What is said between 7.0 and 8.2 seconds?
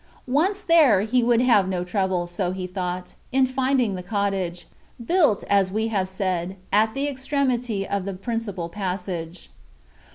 extremity of the